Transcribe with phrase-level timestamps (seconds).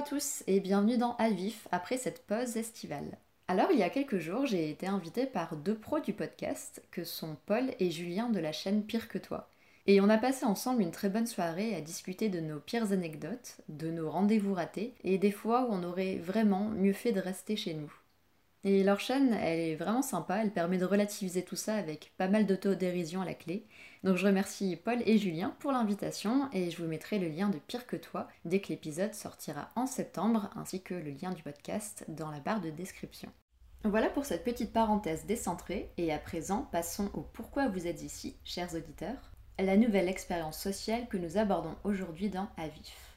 [0.00, 3.18] à tous et bienvenue dans Avif après cette pause estivale.
[3.48, 7.04] Alors il y a quelques jours j'ai été invitée par deux pros du podcast que
[7.04, 9.50] sont Paul et Julien de la chaîne Pire que toi.
[9.86, 13.58] Et on a passé ensemble une très bonne soirée à discuter de nos pires anecdotes,
[13.68, 17.56] de nos rendez-vous ratés et des fois où on aurait vraiment mieux fait de rester
[17.56, 17.92] chez nous.
[18.62, 22.28] Et leur chaîne, elle est vraiment sympa, elle permet de relativiser tout ça avec pas
[22.28, 23.66] mal d'autodérision à la clé.
[24.04, 27.58] Donc je remercie Paul et Julien pour l'invitation et je vous mettrai le lien de
[27.58, 32.04] Pire que toi dès que l'épisode sortira en septembre, ainsi que le lien du podcast
[32.08, 33.30] dans la barre de description.
[33.84, 38.36] Voilà pour cette petite parenthèse décentrée, et à présent passons au pourquoi vous êtes ici,
[38.44, 43.16] chers auditeurs, la nouvelle expérience sociale que nous abordons aujourd'hui dans Avif.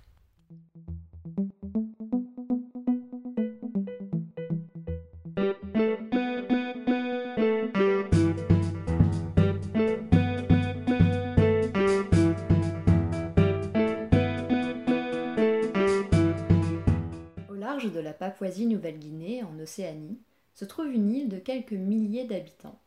[17.81, 20.19] De la Papouasie-Nouvelle-Guinée, en Océanie,
[20.53, 22.79] se trouve une île de quelques milliers d'habitants.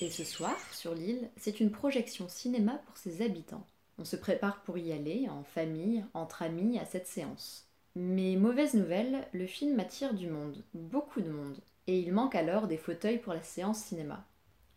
[0.00, 3.66] Et ce soir, sur l'île, c'est une projection cinéma pour ses habitants.
[3.98, 7.68] On se prépare pour y aller, en famille, entre amis, à cette séance.
[7.94, 12.66] Mais mauvaise nouvelle, le film attire du monde, beaucoup de monde, et il manque alors
[12.66, 14.24] des fauteuils pour la séance cinéma.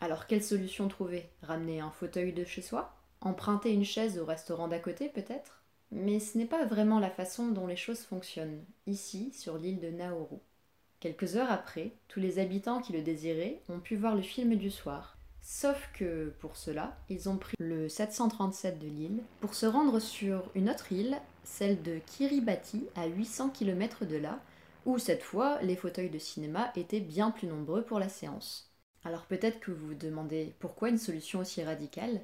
[0.02, 1.30] Alors quelle solution trouver?
[1.42, 2.94] Ramener un fauteuil de chez soi?
[3.22, 5.64] Emprunter une chaise au restaurant d'à côté peut-être?
[5.96, 9.90] Mais ce n'est pas vraiment la façon dont les choses fonctionnent, ici, sur l'île de
[9.90, 10.38] Nauru.
[11.00, 14.70] Quelques heures après, tous les habitants qui le désiraient ont pu voir le film du
[14.70, 15.18] soir.
[15.42, 20.52] Sauf que, pour cela, ils ont pris le 737 de l'île pour se rendre sur
[20.54, 24.40] une autre île, celle de Kiribati, à 800 km de là,
[24.86, 28.72] où cette fois, les fauteuils de cinéma étaient bien plus nombreux pour la séance.
[29.06, 32.22] Alors peut-être que vous vous demandez pourquoi une solution aussi radicale?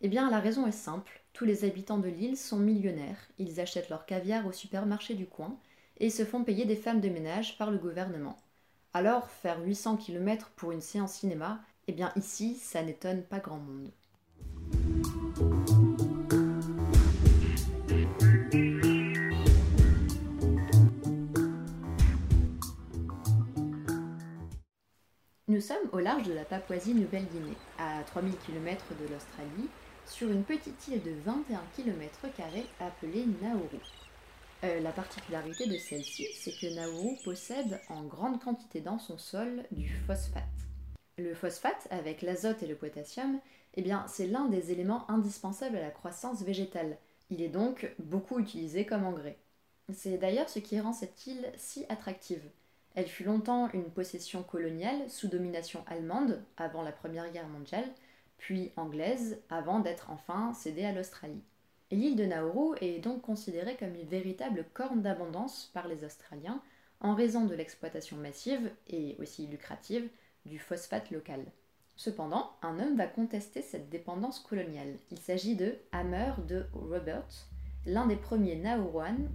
[0.00, 3.88] Eh bien, la raison est simple tous les habitants de l'île sont millionnaires, ils achètent
[3.88, 5.56] leur caviar au supermarché du coin
[5.98, 8.36] et se font payer des femmes de ménage par le gouvernement.
[8.92, 13.58] Alors, faire 800 km pour une séance cinéma, eh bien ici, ça n'étonne pas grand
[13.58, 13.90] monde.
[25.46, 29.68] Nous sommes au large de la Papouasie-Nouvelle-Guinée, à 3000 km de l'Australie,
[30.10, 32.26] sur une petite île de 21 km
[32.80, 33.78] appelée Nauru.
[34.64, 39.62] Euh, la particularité de celle-ci, c'est que Nauru possède en grande quantité dans son sol
[39.70, 40.42] du phosphate.
[41.16, 43.38] Le phosphate, avec l'azote et le potassium,
[43.74, 46.98] eh bien, c'est l'un des éléments indispensables à la croissance végétale.
[47.30, 49.38] Il est donc beaucoup utilisé comme engrais.
[49.92, 52.42] C'est d'ailleurs ce qui rend cette île si attractive.
[52.96, 57.88] Elle fut longtemps une possession coloniale sous domination allemande avant la Première Guerre mondiale,
[58.40, 61.42] puis anglaise, avant d'être enfin cédée à l'Australie.
[61.90, 66.62] L'île de Nauru est donc considérée comme une véritable corne d'abondance par les Australiens
[67.00, 70.08] en raison de l'exploitation massive et aussi lucrative
[70.46, 71.44] du phosphate local.
[71.96, 74.96] Cependant, un homme va contester cette dépendance coloniale.
[75.10, 77.28] Il s'agit de Hammer de Robert,
[77.84, 79.28] l'un des premiers Nauruan,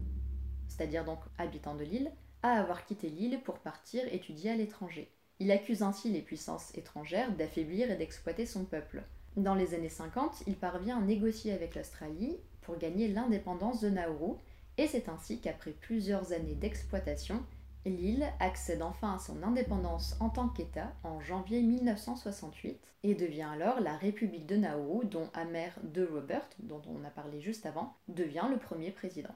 [0.67, 2.11] c'est-à-dire donc habitants de l'île,
[2.41, 5.14] à avoir quitté l'île pour partir étudier à l'étranger.
[5.39, 9.03] Il accuse ainsi les puissances étrangères d'affaiblir et d'exploiter son peuple.
[9.35, 14.37] Dans les années 50, il parvient à négocier avec l'Australie pour gagner l'indépendance de Nauru,
[14.77, 17.43] et c'est ainsi qu'après plusieurs années d'exploitation,
[17.85, 23.81] l'île accède enfin à son indépendance en tant qu'État en janvier 1968 et devient alors
[23.81, 28.47] la République de Nauru dont Amer de Robert, dont on a parlé juste avant, devient
[28.49, 29.35] le premier président.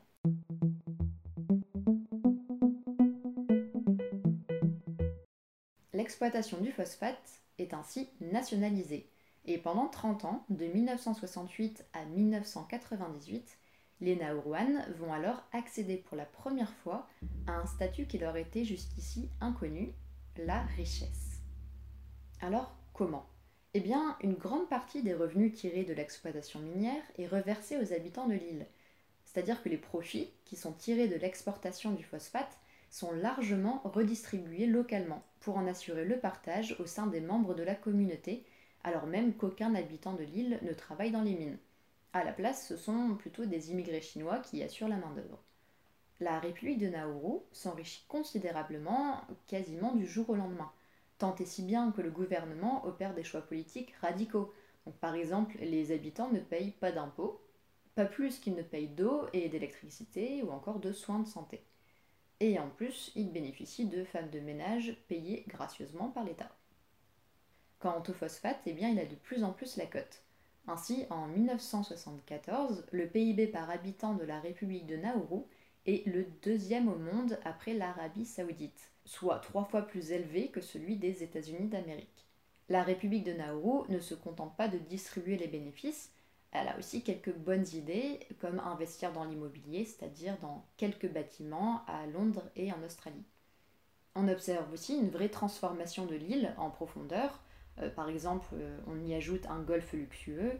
[6.09, 9.07] L'exploitation du phosphate est ainsi nationalisée.
[9.45, 13.59] Et pendant 30 ans, de 1968 à 1998,
[14.01, 17.07] les Nauruans vont alors accéder pour la première fois
[17.45, 19.93] à un statut qui leur était jusqu'ici inconnu,
[20.35, 21.43] la richesse.
[22.41, 23.27] Alors, comment?
[23.75, 28.27] Eh bien, une grande partie des revenus tirés de l'exploitation minière est reversée aux habitants
[28.27, 28.65] de l'île.
[29.25, 32.57] C'est-à-dire que les profits qui sont tirés de l'exportation du phosphate
[32.89, 37.75] sont largement redistribués localement pour en assurer le partage au sein des membres de la
[37.75, 38.43] communauté,
[38.83, 41.57] alors même qu'aucun habitant de l'île ne travaille dans les mines.
[42.13, 45.39] À la place, ce sont plutôt des immigrés chinois qui assurent la main-d'œuvre.
[46.19, 50.71] La République de Nauru s'enrichit considérablement, quasiment du jour au lendemain,
[51.17, 54.53] tant et si bien que le gouvernement opère des choix politiques radicaux.
[54.85, 57.39] Donc, par exemple, les habitants ne payent pas d'impôts,
[57.95, 61.61] pas plus qu'ils ne payent d'eau et d'électricité ou encore de soins de santé
[62.39, 66.51] et en plus, il bénéficie de femmes de ménage payées gracieusement par l'État.
[67.79, 70.21] Quant au phosphate, eh bien, il a de plus en plus la cote.
[70.67, 75.41] Ainsi, en 1974, le PIB par habitant de la République de Nauru
[75.85, 80.97] est le deuxième au monde après l'Arabie saoudite, soit trois fois plus élevé que celui
[80.97, 82.27] des États-Unis d'Amérique.
[82.67, 86.11] La République de Nauru ne se contente pas de distribuer les bénéfices,
[86.51, 92.07] elle a aussi quelques bonnes idées, comme investir dans l'immobilier, c'est-à-dire dans quelques bâtiments à
[92.07, 93.25] Londres et en Australie.
[94.15, 97.39] On observe aussi une vraie transformation de l'île en profondeur.
[97.79, 100.53] Euh, par exemple, euh, on y ajoute un golfe luxueux.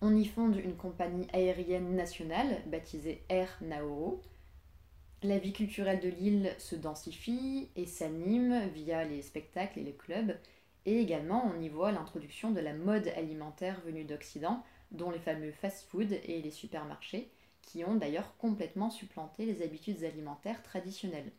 [0.00, 4.18] On y fonde une compagnie aérienne nationale baptisée Air Nauru.
[5.24, 10.36] La vie culturelle de l'île se densifie et s'anime via les spectacles et les clubs.
[10.86, 15.52] Et également, on y voit l'introduction de la mode alimentaire venue d'Occident, dont les fameux
[15.52, 17.30] fast-food et les supermarchés,
[17.62, 21.32] qui ont d'ailleurs complètement supplanté les habitudes alimentaires traditionnelles.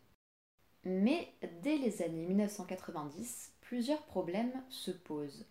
[0.83, 5.45] Mais dès les années 1990, plusieurs problèmes se posent.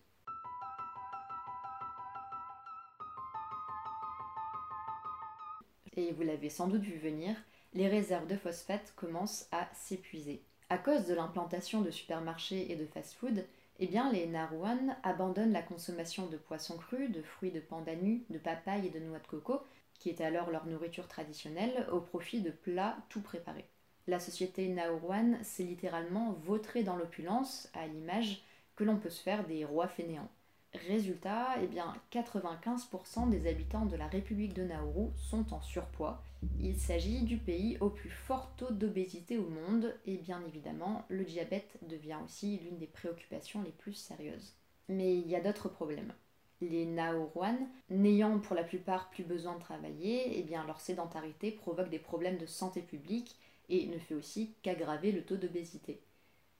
[5.95, 7.35] Et vous l'avez sans doute vu venir,
[7.73, 10.43] les réserves de phosphate commencent à s'épuiser.
[10.69, 13.45] À cause de l'implantation de supermarchés et de fast-food,
[13.83, 18.37] eh bien, les Narouan abandonnent la consommation de poissons crus, de fruits de pandanus, de
[18.37, 19.59] papaye et de noix de coco,
[19.99, 23.67] qui était alors leur nourriture traditionnelle, au profit de plats tout préparés.
[24.07, 28.45] La société Nauruan s'est littéralement vautrée dans l'opulence, à l'image
[28.77, 30.31] que l'on peut se faire des rois fainéants.
[30.73, 36.23] Résultat, eh bien, 95% des habitants de la République de Nauru sont en surpoids.
[36.59, 41.23] Il s'agit du pays au plus fort taux d'obésité au monde et bien évidemment, le
[41.23, 44.53] diabète devient aussi l'une des préoccupations les plus sérieuses.
[44.89, 46.13] Mais il y a d'autres problèmes.
[46.59, 47.57] Les Nauruan,
[47.89, 52.37] n'ayant pour la plupart plus besoin de travailler, eh bien leur sédentarité provoque des problèmes
[52.37, 53.37] de santé publique
[53.69, 56.01] et ne fait aussi qu'aggraver le taux d'obésité.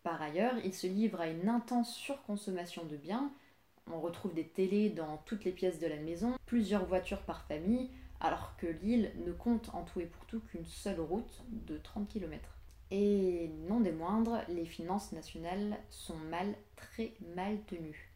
[0.03, 3.31] Par ailleurs, ils se livrent à une intense surconsommation de biens
[3.91, 7.89] on retrouve des télés dans toutes les pièces de la maison, plusieurs voitures par famille,
[8.19, 12.07] alors que l'île ne compte en tout et pour tout qu'une seule route de 30
[12.07, 12.57] km.
[12.91, 18.11] Et non des moindres, les finances nationales sont mal, très mal tenues.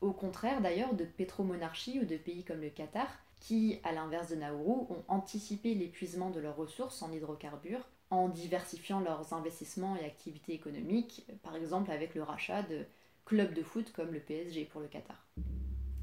[0.00, 3.08] Au contraire d'ailleurs de pétromonarchies ou de pays comme le Qatar,
[3.40, 9.00] qui, à l'inverse de Nauru, ont anticipé l'épuisement de leurs ressources en hydrocarbures en diversifiant
[9.00, 12.84] leurs investissements et activités économiques, par exemple avec le rachat de
[13.26, 15.26] club de foot comme le PSG pour le Qatar.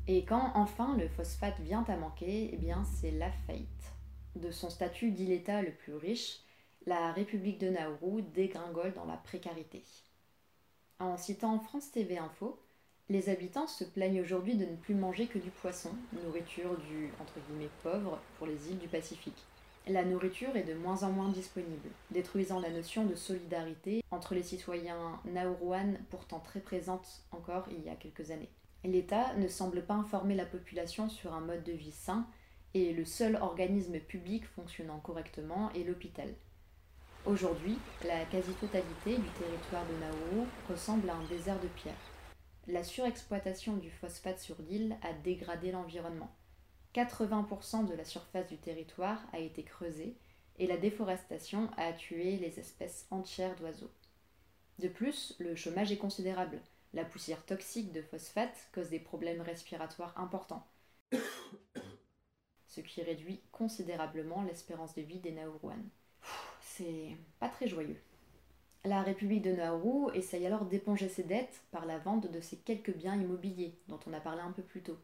[0.07, 3.67] Et quand enfin le phosphate vient à manquer, eh bien c'est la faillite.
[4.35, 6.41] De son statut d'île-État le plus riche,
[6.85, 9.83] la République de Nauru dégringole dans la précarité.
[10.99, 12.59] En citant France TV Info,
[13.09, 15.91] les habitants se plaignent aujourd'hui de ne plus manger que du poisson,
[16.25, 19.45] nourriture du entre guillemets pauvre pour les îles du Pacifique.
[19.87, 24.41] La nourriture est de moins en moins disponible, détruisant la notion de solidarité entre les
[24.41, 28.49] citoyens nauruans pourtant très présente encore il y a quelques années.
[28.85, 32.25] L'État ne semble pas informer la population sur un mode de vie sain
[32.73, 36.33] et le seul organisme public fonctionnant correctement est l'hôpital.
[37.25, 41.93] Aujourd'hui, la quasi-totalité du territoire de Nauru ressemble à un désert de pierre.
[42.67, 46.31] La surexploitation du phosphate sur l'île a dégradé l'environnement.
[46.93, 50.15] 80% de la surface du territoire a été creusée
[50.59, 53.91] et la déforestation a tué les espèces entières d'oiseaux.
[54.79, 56.61] De plus, le chômage est considérable.
[56.93, 60.67] La poussière toxique de phosphate cause des problèmes respiratoires importants,
[62.67, 65.89] ce qui réduit considérablement l'espérance de vie des Nauruans.
[66.61, 67.99] C'est pas très joyeux.
[68.85, 72.93] La République de Nauru essaye alors d'éponger ses dettes par la vente de ses quelques
[72.93, 74.97] biens immobiliers, dont on a parlé un peu plus tôt,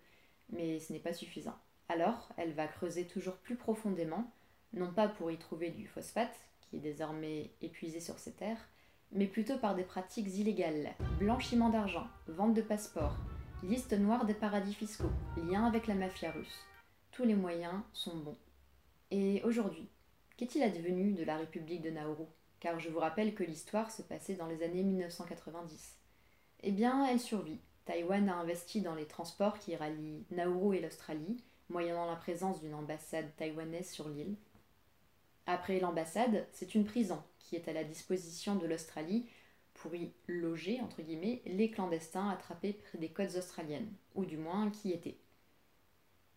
[0.50, 1.58] mais ce n'est pas suffisant.
[1.90, 4.32] Alors, elle va creuser toujours plus profondément,
[4.74, 8.70] non pas pour y trouver du phosphate, qui est désormais épuisé sur ces terres,
[9.12, 13.18] mais plutôt par des pratiques illégales, blanchiment d'argent, vente de passeports,
[13.64, 16.64] liste noire des paradis fiscaux, lien avec la mafia russe.
[17.12, 18.38] Tous les moyens sont bons.
[19.10, 19.90] Et aujourd'hui,
[20.38, 22.26] qu'est-il advenu de la République de Nauru?
[22.60, 25.98] Car je vous rappelle que l'histoire se passait dans les années 1990.
[26.62, 27.62] Eh bien, elle survit.
[27.86, 32.74] Taïwan a investi dans les transports qui rallient Nauru et l'Australie, moyennant la présence d'une
[32.74, 34.36] ambassade taïwanaise sur l'île.
[35.46, 39.26] Après l'ambassade, c'est une prison qui est à la disposition de l'Australie
[39.74, 40.80] pour y loger,
[41.46, 45.18] les clandestins attrapés près des côtes australiennes, ou du moins qui étaient.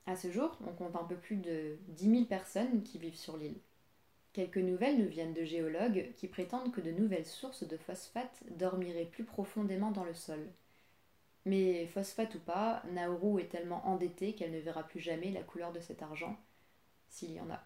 [0.06, 3.36] À ce jour, on compte un peu plus de 10 000 personnes qui vivent sur
[3.36, 3.58] l'île.
[4.32, 9.04] Quelques nouvelles nous viennent de géologues qui prétendent que de nouvelles sources de phosphate dormiraient
[9.04, 10.40] plus profondément dans le sol.
[11.44, 15.72] Mais phosphate ou pas, Nauru est tellement endettée qu'elle ne verra plus jamais la couleur
[15.72, 16.36] de cet argent,
[17.08, 17.60] s'il y en a.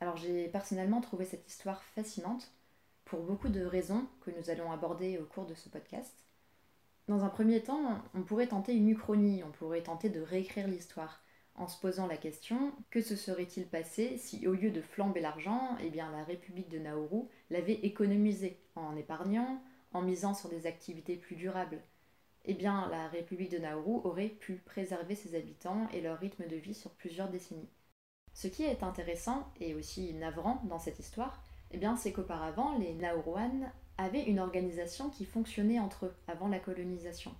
[0.00, 2.52] Alors j'ai personnellement trouvé cette histoire fascinante
[3.04, 6.14] pour beaucoup de raisons que nous allons aborder au cours de ce podcast.
[7.08, 11.20] Dans un premier temps, on pourrait tenter une uchronie, on pourrait tenter de réécrire l'histoire,
[11.54, 15.76] en se posant la question que se serait-il passé si au lieu de flamber l'argent,
[15.82, 21.16] eh bien la République de Nauru l'avait économisé en épargnant, en misant sur des activités
[21.16, 21.82] plus durables?
[22.44, 26.56] Eh bien la République de Nauru aurait pu préserver ses habitants et leur rythme de
[26.56, 27.68] vie sur plusieurs décennies.
[28.32, 31.42] Ce qui est intéressant et aussi navrant dans cette histoire,
[31.72, 37.34] eh c'est qu'auparavant les Nauruans avaient une organisation qui fonctionnait entre eux avant la colonisation.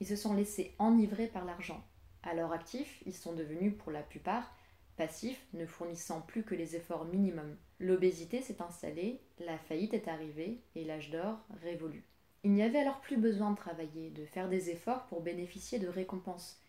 [0.00, 1.84] Ils se sont laissés enivrer par l'argent.
[2.22, 4.54] À leur actif, ils sont devenus pour la plupart
[4.98, 7.56] passifs, ne fournissant plus que les efforts minimums.
[7.78, 12.04] L'obésité s'est installée, la faillite est arrivée et l'âge d'or révolu.
[12.42, 15.88] Il n'y avait alors plus besoin de travailler, de faire des efforts pour bénéficier de
[15.88, 16.60] récompenses.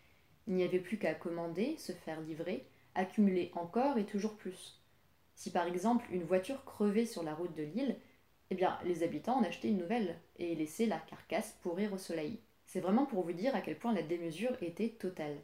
[0.46, 4.80] Il n'y avait plus qu'à commander, se faire livrer, accumuler encore et toujours plus.
[5.34, 7.96] Si par exemple une voiture crevait sur la route de l'île,
[8.50, 12.40] eh bien les habitants en achetaient une nouvelle et laissaient la carcasse pourrir au soleil.
[12.72, 15.36] C'est vraiment pour vous dire à quel point la démesure était totale.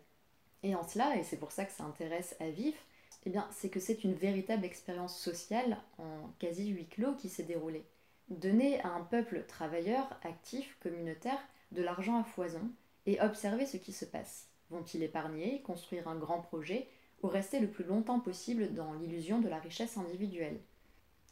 [0.62, 2.76] Et en cela, et c'est pour ça que ça intéresse à vif,
[3.24, 7.42] eh bien c'est que c'est une véritable expérience sociale en quasi huis clos qui s'est
[7.42, 7.82] déroulée.
[8.28, 11.40] Donner à un peuple travailleur, actif, communautaire,
[11.72, 12.62] de l'argent à foison
[13.06, 14.46] et observer ce qui se passe.
[14.70, 16.86] Vont-ils épargner, construire un grand projet
[17.24, 20.60] ou rester le plus longtemps possible dans l'illusion de la richesse individuelle?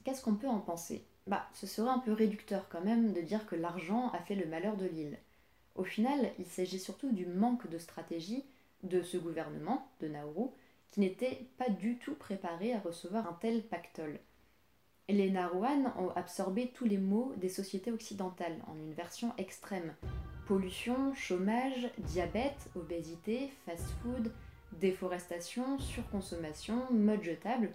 [0.03, 1.05] Qu'est-ce qu'on peut en penser?
[1.29, 4.47] Bah, ce serait un peu réducteur quand même de dire que l'argent a fait le
[4.47, 5.19] malheur de l'île.
[5.75, 8.45] Au final, il s'agit surtout du manque de stratégie
[8.83, 10.49] de ce gouvernement, de Nauru,
[10.91, 14.21] qui n'était pas du tout préparé à recevoir un tel pactole.
[15.09, 19.95] Les Narouans ont absorbé tous les maux des sociétés occidentales en une version extrême.
[20.47, 24.33] Pollution, chômage, diabète, obésité, fast-food,
[24.73, 27.73] déforestation, surconsommation, mode jetable,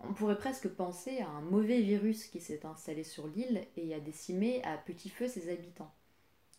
[0.00, 4.00] on pourrait presque penser à un mauvais virus qui s'est installé sur l'île et a
[4.00, 5.90] décimé à petit feu ses habitants.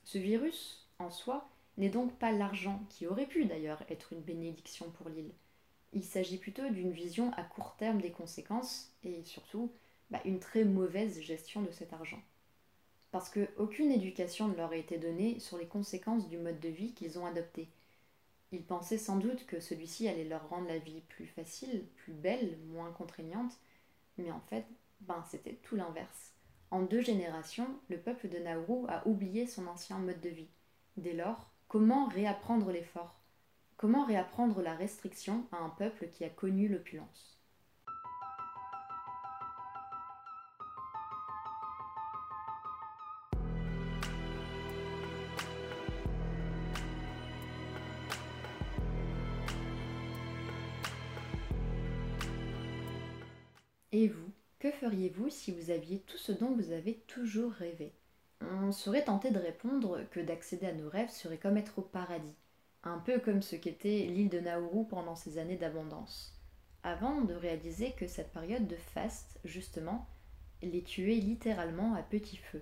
[0.07, 4.89] Ce virus, en soi, n'est donc pas l'argent, qui aurait pu d'ailleurs être une bénédiction
[4.91, 5.33] pour l'île.
[5.91, 9.69] Il s'agit plutôt d'une vision à court terme des conséquences et surtout
[10.09, 12.21] bah, une très mauvaise gestion de cet argent.
[13.11, 16.93] Parce qu'aucune éducation ne leur a été donnée sur les conséquences du mode de vie
[16.93, 17.67] qu'ils ont adopté,
[18.53, 22.57] ils pensaient sans doute que celui-ci allait leur rendre la vie plus facile, plus belle,
[22.67, 23.59] moins contraignante,
[24.17, 24.63] mais en fait,
[25.01, 26.36] ben, c'était tout l'inverse.
[26.69, 30.49] En deux générations, le peuple de Nauru a oublié son ancien mode de vie.
[30.97, 33.21] Dès lors, comment réapprendre l'effort?
[33.77, 37.39] Comment réapprendre la restriction à un peuple qui a connu l'opulence?
[53.93, 57.93] Et vous, que feriez-vous si vous aviez tout ce dont vous avez toujours rêvé?
[58.41, 62.35] On serait tenté de répondre que d'accéder à nos rêves serait comme être au paradis,
[62.83, 66.39] un peu comme ce qu'était l'île de Nauru pendant ces années d'abondance,
[66.83, 70.07] avant de réaliser que cette période de faste, justement,
[70.61, 72.61] les tuait littéralement à petit feu.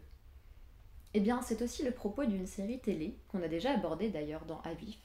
[1.14, 4.60] Eh bien, c'est aussi le propos d'une série télé, qu'on a déjà abordée d'ailleurs dans
[4.62, 4.98] Avif,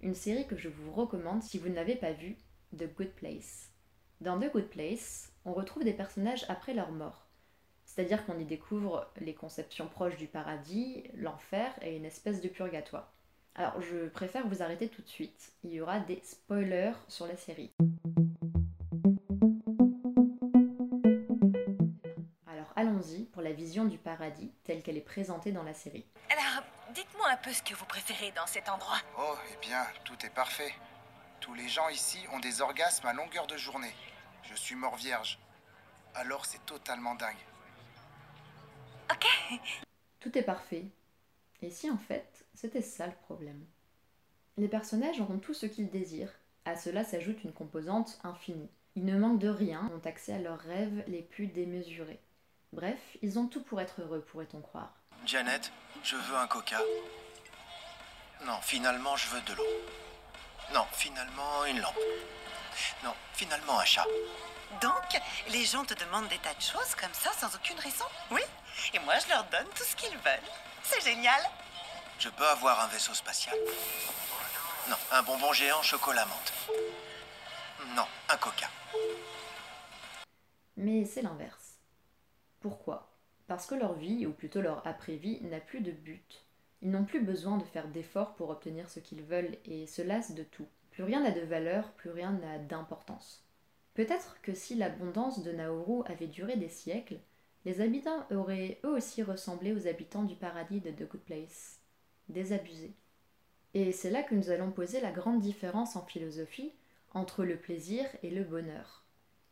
[0.00, 2.36] une série que je vous recommande si vous ne pas vue,
[2.76, 3.70] The Good Place.
[4.20, 7.26] Dans The Good Place, on retrouve des personnages après leur mort.
[7.84, 13.12] C'est-à-dire qu'on y découvre les conceptions proches du paradis, l'enfer et une espèce de purgatoire.
[13.54, 17.36] Alors je préfère vous arrêter tout de suite, il y aura des spoilers sur la
[17.36, 17.72] série.
[22.46, 26.06] Alors allons-y pour la vision du paradis telle qu'elle est présentée dans la série.
[26.30, 26.62] Alors,
[26.94, 28.98] dites-moi un peu ce que vous préférez dans cet endroit.
[29.18, 30.72] Oh, eh bien, tout est parfait.
[31.40, 33.94] Tous les gens ici ont des orgasmes à longueur de journée.
[34.42, 35.38] Je suis mort vierge.
[36.14, 37.36] Alors c'est totalement dingue.
[39.10, 39.26] Ok.
[40.20, 40.86] Tout est parfait.
[41.62, 43.64] Et si en fait, c'était ça le problème?
[44.56, 46.32] Les personnages auront tout ce qu'ils désirent.
[46.64, 48.70] À cela s'ajoute une composante infinie.
[48.96, 52.20] Ils ne manquent de rien, ont accès à leurs rêves les plus démesurés.
[52.72, 54.92] Bref, ils ont tout pour être heureux, pourrait-on croire.
[55.24, 56.80] Janet, je veux un coca.
[58.44, 59.66] Non, finalement, je veux de l'eau.
[60.74, 61.96] Non, finalement, une lampe.
[63.04, 64.06] Non, finalement, un chat.
[64.80, 68.42] Donc, les gens te demandent des tas de choses comme ça sans aucune raison Oui.
[68.94, 70.50] Et moi, je leur donne tout ce qu'ils veulent.
[70.82, 71.40] C'est génial.
[72.18, 73.56] Je peux avoir un vaisseau spatial.
[74.88, 76.52] Non, un bonbon géant chocolat menthe.
[77.94, 78.68] Non, un coca.
[80.76, 81.78] Mais c'est l'inverse.
[82.60, 83.10] Pourquoi?
[83.46, 86.44] Parce que leur vie, ou plutôt leur après-vie, n'a plus de but.
[86.82, 90.32] Ils n'ont plus besoin de faire d'efforts pour obtenir ce qu'ils veulent et se lassent
[90.32, 90.68] de tout.
[90.98, 93.44] Plus rien n'a de valeur, plus rien n'a d'importance.
[93.94, 97.20] Peut-être que si l'abondance de Nauru avait duré des siècles,
[97.64, 101.78] les habitants auraient eux aussi ressemblé aux habitants du paradis de The Good Place,
[102.28, 102.96] désabusés.
[103.74, 106.72] Et c'est là que nous allons poser la grande différence en philosophie
[107.12, 109.04] entre le plaisir et le bonheur.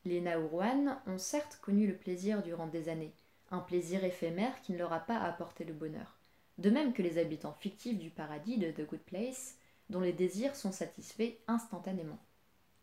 [0.05, 3.15] Les Nauruans ont certes connu le plaisir durant des années,
[3.53, 6.19] un plaisir éphémère qui ne leur a pas apporté le bonheur.
[6.59, 9.59] De même que les habitants fictifs du paradis de The Good Place,
[9.91, 12.19] dont les désirs sont satisfaits instantanément.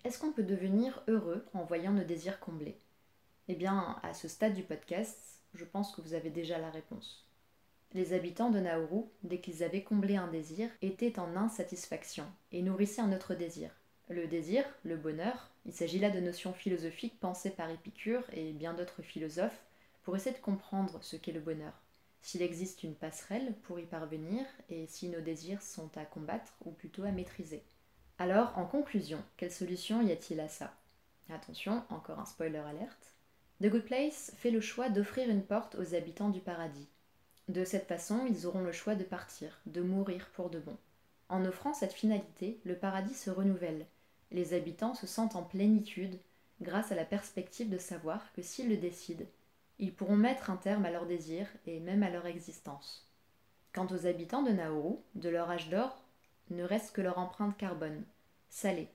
[0.04, 2.78] Est-ce qu'on peut devenir heureux en voyant nos désirs comblés
[3.48, 7.28] Eh bien, à ce stade du podcast, je pense que vous avez déjà la réponse.
[7.94, 13.02] Les habitants de Nauru, dès qu'ils avaient comblé un désir, étaient en insatisfaction et nourrissaient
[13.02, 13.70] un autre désir.
[14.10, 18.74] Le désir, le bonheur, il s'agit là de notions philosophiques pensées par Épicure et bien
[18.74, 19.64] d'autres philosophes
[20.04, 21.83] pour essayer de comprendre ce qu'est le bonheur
[22.24, 26.72] s'il existe une passerelle pour y parvenir et si nos désirs sont à combattre ou
[26.72, 27.62] plutôt à maîtriser.
[28.18, 30.74] Alors, en conclusion, quelle solution y a-t-il à ça?
[31.30, 33.14] Attention, encore un spoiler alerte.
[33.62, 36.88] The Good Place fait le choix d'offrir une porte aux habitants du paradis.
[37.50, 40.78] De cette façon, ils auront le choix de partir, de mourir pour de bon.
[41.28, 43.86] En offrant cette finalité, le paradis se renouvelle.
[44.32, 46.18] Les habitants se sentent en plénitude
[46.62, 49.26] grâce à la perspective de savoir que s'ils le décident,
[49.80, 53.10] ils pourront mettre un terme à leurs désirs et même à leur existence.
[53.74, 56.04] Quant aux habitants de Nauru, de leur âge d'or,
[56.52, 58.04] ne reste que leur empreinte carbone,
[58.50, 58.90] salée,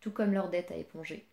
[0.00, 1.28] tout comme leur dette à éponger.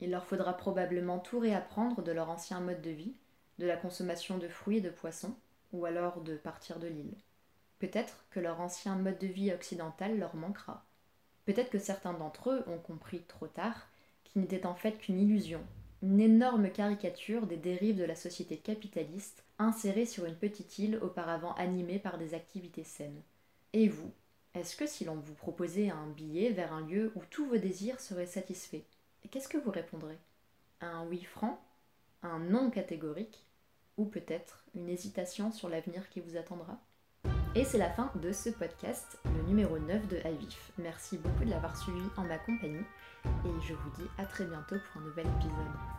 [0.00, 3.16] Il leur faudra probablement tout réapprendre de leur ancien mode de vie,
[3.58, 5.34] de la consommation de fruits et de poissons,
[5.72, 7.16] ou alors de partir de l'île.
[7.80, 10.84] Peut-être que leur ancien mode de vie occidental leur manquera.
[11.44, 13.88] Peut-être que certains d'entre eux ont compris trop tard
[14.24, 15.64] qu'il n'était en fait qu'une illusion
[16.02, 21.54] une énorme caricature des dérives de la société capitaliste insérée sur une petite île auparavant
[21.54, 23.22] animée par des activités saines.
[23.72, 24.12] Et vous,
[24.54, 28.00] est-ce que si l'on vous proposait un billet vers un lieu où tous vos désirs
[28.00, 28.84] seraient satisfaits,
[29.30, 30.18] qu'est-ce que vous répondrez?
[30.80, 31.60] Un oui franc?
[32.22, 33.44] Un non catégorique?
[33.96, 36.80] Ou peut-être une hésitation sur l'avenir qui vous attendra?
[37.54, 40.72] Et c'est la fin de ce podcast, le numéro 9 de Avif.
[40.78, 42.84] Merci beaucoup de l'avoir suivi en ma compagnie
[43.44, 45.97] et je vous dis à très bientôt pour un nouvel épisode.